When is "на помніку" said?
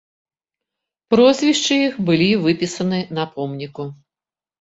3.19-3.87